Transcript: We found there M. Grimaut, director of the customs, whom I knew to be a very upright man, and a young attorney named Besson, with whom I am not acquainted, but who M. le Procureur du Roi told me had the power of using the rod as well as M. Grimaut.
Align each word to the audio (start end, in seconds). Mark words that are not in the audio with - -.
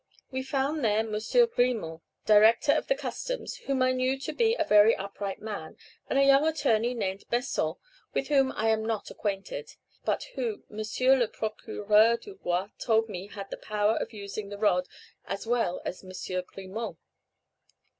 We 0.31 0.41
found 0.41 0.83
there 0.83 0.97
M. 1.01 1.11
Grimaut, 1.13 2.01
director 2.25 2.71
of 2.71 2.87
the 2.87 2.95
customs, 2.95 3.57
whom 3.57 3.83
I 3.83 3.91
knew 3.91 4.17
to 4.21 4.33
be 4.33 4.55
a 4.55 4.63
very 4.63 4.95
upright 4.95 5.39
man, 5.43 5.77
and 6.09 6.17
a 6.17 6.23
young 6.23 6.43
attorney 6.47 6.95
named 6.95 7.23
Besson, 7.31 7.75
with 8.11 8.29
whom 8.29 8.51
I 8.53 8.69
am 8.69 8.83
not 8.83 9.11
acquainted, 9.11 9.75
but 10.03 10.23
who 10.33 10.63
M. 10.71 10.79
le 11.19 11.27
Procureur 11.27 12.17
du 12.17 12.39
Roi 12.43 12.69
told 12.79 13.09
me 13.09 13.27
had 13.27 13.51
the 13.51 13.57
power 13.57 13.95
of 13.97 14.11
using 14.11 14.49
the 14.49 14.57
rod 14.57 14.87
as 15.27 15.45
well 15.45 15.83
as 15.85 16.03
M. 16.03 16.09
Grimaut. 16.47 16.97